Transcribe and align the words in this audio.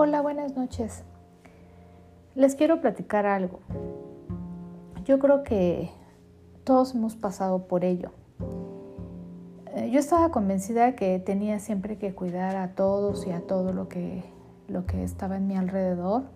Hola, 0.00 0.20
buenas 0.20 0.56
noches. 0.56 1.02
Les 2.36 2.54
quiero 2.54 2.80
platicar 2.80 3.26
algo. 3.26 3.58
Yo 5.04 5.18
creo 5.18 5.42
que 5.42 5.90
todos 6.62 6.94
hemos 6.94 7.16
pasado 7.16 7.66
por 7.66 7.84
ello. 7.84 8.12
Eh, 9.74 9.90
yo 9.90 9.98
estaba 9.98 10.30
convencida 10.30 10.94
que 10.94 11.18
tenía 11.18 11.58
siempre 11.58 11.98
que 11.98 12.14
cuidar 12.14 12.54
a 12.54 12.76
todos 12.76 13.26
y 13.26 13.32
a 13.32 13.40
todo 13.40 13.72
lo 13.72 13.88
que, 13.88 14.22
lo 14.68 14.86
que 14.86 15.02
estaba 15.02 15.36
en 15.36 15.48
mi 15.48 15.56
alrededor 15.56 16.26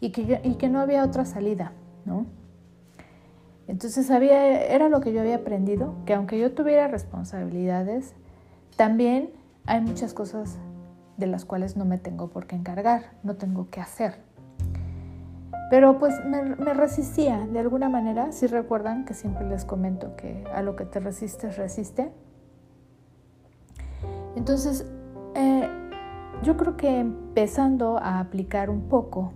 y 0.00 0.08
que, 0.12 0.40
y 0.42 0.54
que 0.54 0.70
no 0.70 0.80
había 0.80 1.04
otra 1.04 1.26
salida, 1.26 1.72
¿no? 2.06 2.24
Entonces 3.68 4.10
había, 4.10 4.64
era 4.64 4.88
lo 4.88 5.02
que 5.02 5.12
yo 5.12 5.20
había 5.20 5.36
aprendido, 5.36 5.96
que 6.06 6.14
aunque 6.14 6.38
yo 6.38 6.54
tuviera 6.54 6.88
responsabilidades, 6.88 8.14
también 8.78 9.28
hay 9.66 9.82
muchas 9.82 10.14
cosas 10.14 10.58
de 11.16 11.26
las 11.26 11.44
cuales 11.44 11.76
no 11.76 11.84
me 11.84 11.98
tengo 11.98 12.28
por 12.28 12.46
qué 12.46 12.56
encargar, 12.56 13.12
no 13.22 13.36
tengo 13.36 13.70
que 13.70 13.80
hacer. 13.80 14.18
Pero 15.70 15.98
pues 15.98 16.14
me, 16.24 16.74
resistía 16.74 17.46
de 17.46 17.58
alguna 17.58 17.88
manera, 17.88 18.32
si 18.32 18.46
recuerdan 18.46 19.04
que 19.04 19.14
siempre 19.14 19.48
les 19.48 19.64
comento 19.64 20.14
que 20.16 20.44
a 20.54 20.62
lo 20.62 20.76
que 20.76 20.84
te 20.84 21.00
resistes, 21.00 21.56
resiste. 21.56 22.12
Entonces, 24.36 24.86
eh, 25.34 25.68
yo 26.42 26.56
creo 26.56 26.76
que 26.76 26.98
empezando 26.98 27.98
a 27.98 28.20
aplicar 28.20 28.68
un 28.68 28.88
poco 28.88 29.32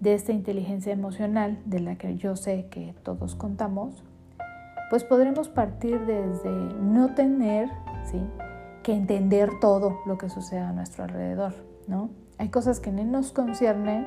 de 0.00 0.14
esta 0.14 0.32
inteligencia 0.32 0.92
emocional 0.92 1.60
de 1.66 1.80
la 1.80 1.96
que 1.96 2.16
yo 2.16 2.36
sé 2.36 2.66
que 2.70 2.94
todos 3.02 3.34
contamos, 3.34 4.02
pues 4.90 5.04
podremos 5.04 5.48
partir 5.48 6.00
desde 6.06 6.50
no 6.50 7.14
tener, 7.14 7.70
¿sí? 8.04 8.20
Que 8.84 8.92
entender 8.92 9.50
todo 9.60 9.98
lo 10.06 10.16
que 10.16 10.28
sucede 10.28 10.60
a 10.60 10.70
nuestro 10.70 11.02
alrededor, 11.02 11.54
¿no? 11.88 12.10
Hay 12.38 12.50
cosas 12.50 12.78
que 12.78 12.92
no 12.92 13.02
nos 13.02 13.32
conciernen 13.32 14.06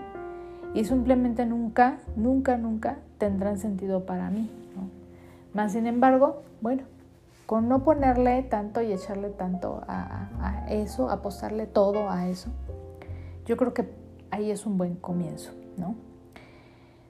y 0.74 0.86
simplemente 0.86 1.46
nunca, 1.46 1.98
nunca, 2.16 2.58
nunca 2.58 3.00
tendrán 3.18 3.58
sentido 3.58 4.06
para 4.06 4.30
mí, 4.30 4.50
¿no? 4.76 4.90
Más 5.54 5.74
sin 5.74 5.88
embargo, 5.88 6.44
bueno, 6.62 6.84
con 7.46 7.68
no 7.68 7.84
ponerle 7.84 8.44
tanto 8.44 8.82
y 8.82 8.94
echarle 8.94 9.30
tanto 9.30 9.82
a, 9.88 10.30
a 10.40 10.72
eso, 10.72 11.10
apostarle 11.10 11.66
todo 11.66 12.10
a 12.10 12.28
eso, 12.28 12.50
yo 13.46 13.58
creo 13.58 13.74
que 13.74 13.90
ahí 14.32 14.52
es 14.52 14.66
un 14.66 14.78
buen 14.78 14.96
comienzo, 14.96 15.52
¿no? 15.76 15.96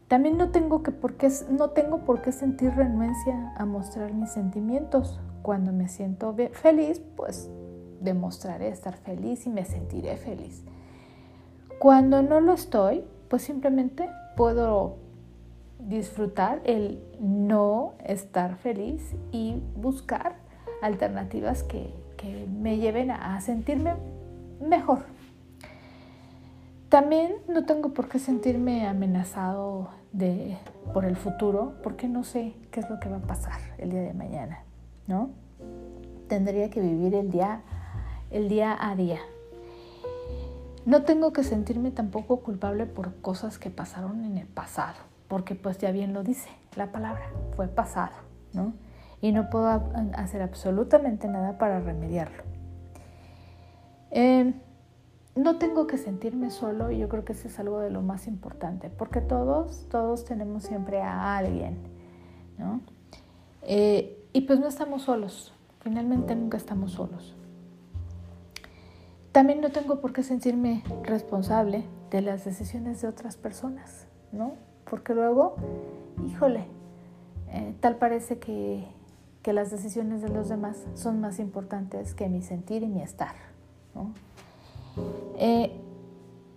También 0.08 0.38
no 0.38 0.52
tengo, 0.52 0.84
que 0.84 0.92
por 0.92 1.16
qué, 1.16 1.30
no 1.50 1.72
tengo 1.72 2.06
por 2.06 2.22
qué 2.22 2.32
sentir 2.32 2.72
renuencia 2.72 3.54
a 3.58 3.66
mostrar 3.66 4.14
mis 4.14 4.30
sentimientos. 4.32 5.20
Cuando 5.42 5.74
me 5.74 5.90
siento 5.90 6.34
feliz, 6.54 7.02
pues 7.18 7.50
demostraré 8.02 8.70
estar 8.70 8.96
feliz 8.98 9.46
y 9.46 9.50
me 9.50 9.66
sentiré 9.66 10.18
feliz. 10.18 10.64
Cuando 11.80 12.22
no 12.22 12.40
lo 12.40 12.54
estoy, 12.54 13.04
pues 13.30 13.44
simplemente 13.44 14.10
puedo 14.36 14.98
disfrutar 15.80 16.62
el 16.64 17.04
no 17.20 17.94
estar 18.04 18.56
feliz 18.56 19.16
y 19.32 19.62
buscar 19.76 20.36
alternativas 20.82 21.64
que, 21.64 21.94
que 22.18 22.48
me 22.48 22.78
lleven 22.78 23.12
a 23.12 23.40
sentirme 23.42 23.94
mejor. 24.60 25.00
También 26.90 27.36
no 27.50 27.66
tengo 27.66 27.94
por 27.94 28.08
qué 28.08 28.18
sentirme 28.18 28.88
amenazado 28.88 29.90
de, 30.14 30.58
por 30.94 31.04
el 31.04 31.18
futuro 31.18 31.74
porque 31.84 32.08
no 32.08 32.24
sé 32.24 32.54
qué 32.72 32.80
es 32.80 32.90
lo 32.90 33.00
que 33.00 33.10
va 33.10 33.18
a 33.18 33.22
pasar 33.22 33.60
el 33.78 33.92
día 33.92 34.02
de 34.02 34.14
mañana, 34.14 34.64
¿no? 35.06 35.32
Tendría 36.30 36.70
que 36.70 36.80
vivir 36.80 37.14
el 37.14 37.30
día, 37.30 37.62
el 38.32 38.50
día 38.50 38.78
a 38.80 38.96
día. 38.96 39.20
No 40.86 41.04
tengo 41.04 41.34
que 41.34 41.44
sentirme 41.44 41.92
tampoco 41.92 42.40
culpable 42.40 42.86
por 42.86 43.16
cosas 43.16 43.60
que 43.60 43.70
pasaron 43.70 44.24
en 44.24 44.38
el 44.38 44.48
pasado, 44.48 44.96
porque 45.28 45.56
pues 45.56 45.78
ya 45.78 45.92
bien 45.92 46.14
lo 46.14 46.24
dice 46.24 46.50
la 46.76 46.92
palabra, 46.92 47.30
fue 47.56 47.68
pasado, 47.68 48.14
¿no? 48.54 48.74
Y 49.20 49.32
no 49.32 49.50
puedo 49.50 49.68
hacer 50.14 50.42
absolutamente 50.42 51.28
nada 51.28 51.58
para 51.58 51.80
remediarlo. 51.82 52.44
Eh, 54.12 54.54
no 55.36 55.58
tengo 55.58 55.88
que 55.88 55.98
sentirme 55.98 56.52
solo 56.52 56.92
y 56.92 57.00
yo 57.00 57.10
creo 57.10 57.26
que 57.26 57.34
eso 57.34 57.48
es 57.48 57.60
algo 57.60 57.80
de 57.80 57.90
lo 57.90 58.02
más 58.02 58.28
importante, 58.28 58.90
porque 58.90 59.22
todos, 59.22 59.88
todos 59.90 60.26
tenemos 60.26 60.64
siempre 60.64 61.02
a 61.02 61.38
alguien, 61.38 61.78
¿no? 62.58 62.82
Eh, 63.64 64.26
y 64.34 64.42
pues 64.42 64.60
no 64.60 64.68
estamos 64.68 65.04
solos, 65.04 65.54
finalmente 65.82 66.36
nunca 66.36 66.58
estamos 66.58 66.94
solos. 66.94 67.36
También 69.38 69.62
no 69.62 69.70
tengo 69.70 70.00
por 70.02 70.14
qué 70.14 70.24
sentirme 70.24 70.82
responsable 71.04 71.84
de 72.10 72.24
las 72.24 72.44
decisiones 72.44 73.04
de 73.04 73.08
otras 73.08 73.38
personas, 73.38 74.08
¿no? 74.32 74.54
Porque 74.90 75.14
luego, 75.14 75.58
híjole, 76.28 76.66
eh, 77.50 77.76
tal 77.80 77.98
parece 77.98 78.40
que, 78.40 78.88
que 79.44 79.54
las 79.54 79.70
decisiones 79.70 80.24
de 80.24 80.30
los 80.30 80.50
demás 80.50 80.84
son 80.96 81.22
más 81.22 81.38
importantes 81.38 82.16
que 82.16 82.28
mi 82.30 82.42
sentir 82.42 82.82
y 82.82 82.88
mi 82.88 83.04
estar, 83.04 83.36
¿no? 83.94 84.12
Eh, 85.38 85.72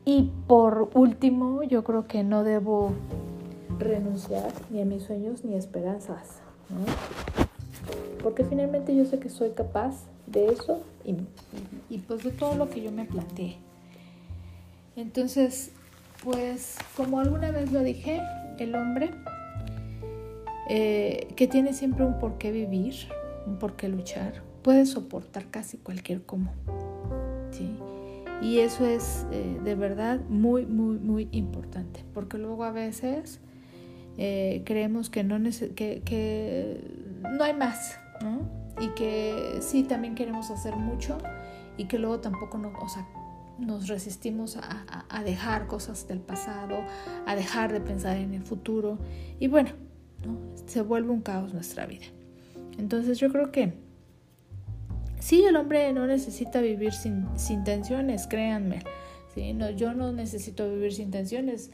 y 0.06 0.32
por 0.46 0.88
último, 0.94 1.62
yo 1.62 1.84
creo 1.84 2.06
que 2.06 2.24
no 2.24 2.44
debo 2.44 2.92
renunciar 3.78 4.50
ni 4.70 4.80
a 4.80 4.86
mis 4.86 5.02
sueños 5.02 5.44
ni 5.44 5.52
a 5.52 5.58
esperanzas, 5.58 6.40
porque 8.22 8.44
finalmente 8.44 8.94
yo 8.94 9.04
sé 9.04 9.18
que 9.18 9.28
soy 9.28 9.50
capaz 9.50 10.04
de 10.26 10.46
eso 10.48 10.82
y, 11.04 11.98
pues 11.98 12.22
de 12.22 12.30
todo 12.30 12.54
lo 12.54 12.70
que 12.70 12.82
yo 12.82 12.92
me 12.92 13.04
planteé. 13.04 13.56
Entonces, 14.96 15.72
pues 16.22 16.76
como 16.96 17.20
alguna 17.20 17.50
vez 17.50 17.72
lo 17.72 17.82
dije, 17.82 18.20
el 18.58 18.74
hombre 18.74 19.10
eh, 20.68 21.28
que 21.36 21.46
tiene 21.46 21.72
siempre 21.72 22.04
un 22.04 22.18
por 22.18 22.38
qué 22.38 22.52
vivir, 22.52 22.94
un 23.46 23.58
por 23.58 23.76
qué 23.76 23.88
luchar, 23.88 24.42
puede 24.62 24.86
soportar 24.86 25.46
casi 25.50 25.78
cualquier 25.78 26.22
cómo. 26.22 26.52
Y 28.42 28.60
eso 28.60 28.86
es 28.86 29.26
eh, 29.32 29.58
de 29.64 29.74
verdad 29.74 30.18
muy, 30.30 30.64
muy, 30.64 30.98
muy 30.98 31.28
importante, 31.30 32.02
porque 32.14 32.38
luego 32.38 32.64
a 32.64 32.70
veces 32.70 33.38
eh, 34.16 34.62
creemos 34.64 35.10
que 35.10 35.24
no, 35.24 35.38
que 35.74 36.80
no 37.36 37.44
hay 37.44 37.52
más, 37.52 37.98
¿no? 38.22 38.40
Y 38.80 38.88
que 38.90 39.58
sí, 39.60 39.82
también 39.82 40.14
queremos 40.14 40.50
hacer 40.50 40.76
mucho 40.76 41.18
y 41.76 41.86
que 41.86 41.98
luego 41.98 42.20
tampoco 42.20 42.58
nos 43.58 43.88
resistimos 43.88 44.56
a, 44.56 45.22
dejar 45.22 45.66
cosas 45.66 46.08
del 46.08 46.20
pasado, 46.20 46.82
a 47.26 47.34
dejar 47.36 47.72
de 47.72 47.80
pensar 47.80 48.16
en 48.16 48.34
el 48.34 48.42
futuro. 48.42 48.98
Y 49.38 49.48
bueno, 49.48 49.70
¿no? 50.24 50.38
se 50.66 50.82
vuelve 50.82 51.10
un 51.10 51.20
caos 51.20 51.52
nuestra 51.52 51.86
vida. 51.86 52.06
Entonces 52.78 53.18
yo 53.18 53.30
creo 53.30 53.52
que 53.52 53.74
Sí, 55.20 55.44
el 55.44 55.56
hombre 55.56 55.92
no 55.92 56.06
necesita 56.06 56.62
vivir 56.62 56.92
sin, 56.92 57.28
sin 57.36 57.62
tensiones, 57.62 58.26
créanme. 58.26 58.80
¿sí? 59.34 59.52
No, 59.52 59.70
yo 59.70 59.92
no 59.92 60.12
necesito 60.12 60.68
vivir 60.68 60.94
sin 60.94 61.10
tensiones, 61.10 61.70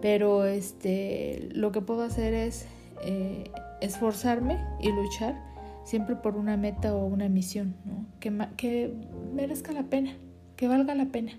pero 0.00 0.46
este, 0.46 1.50
lo 1.52 1.72
que 1.72 1.82
puedo 1.82 2.02
hacer 2.02 2.32
es 2.32 2.66
eh, 3.04 3.50
esforzarme 3.82 4.58
y 4.80 4.90
luchar 4.90 5.38
siempre 5.86 6.16
por 6.16 6.36
una 6.36 6.56
meta 6.56 6.94
o 6.94 7.06
una 7.06 7.28
misión 7.28 7.76
¿no? 7.84 8.06
que, 8.18 8.36
que 8.56 8.92
merezca 9.32 9.72
la 9.72 9.84
pena, 9.84 10.16
que 10.56 10.66
valga 10.66 10.94
la 10.94 11.06
pena. 11.06 11.32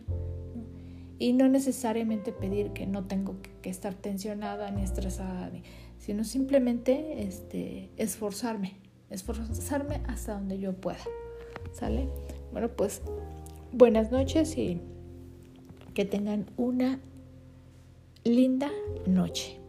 Y 1.19 1.34
no 1.34 1.50
necesariamente 1.50 2.31
pedir 2.31 2.72
que 2.72 2.88
no 2.88 3.06
tengo 3.06 3.36
que, 3.62 3.69
estar 3.69 3.94
tensionada 3.94 4.72
ni 4.72 4.84
estresada, 4.84 5.52
sino 5.97 6.24
simplemente 6.24 7.24
este, 7.24 7.91
esforzarme, 7.97 8.75
esforzarme 9.09 10.02
hasta 10.07 10.36
donde 10.36 10.57
yo 10.57 10.74
pueda. 10.74 11.03
¿Sale? 11.74 12.07
Bueno, 12.54 12.69
pues 12.69 13.01
buenas 13.74 14.12
noches 14.12 14.57
y 14.57 14.80
que 15.94 16.06
tengan 16.06 16.45
una 16.56 17.01
linda 18.24 18.69
noche. 19.06 19.60